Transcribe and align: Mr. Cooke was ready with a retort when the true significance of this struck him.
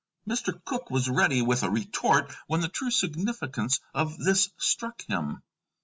Mr. 0.27 0.59
Cooke 0.65 0.89
was 0.89 1.07
ready 1.07 1.43
with 1.43 1.61
a 1.61 1.69
retort 1.69 2.33
when 2.47 2.61
the 2.61 2.67
true 2.69 2.89
significance 2.89 3.79
of 3.93 4.17
this 4.17 4.49
struck 4.57 5.03
him. 5.03 5.43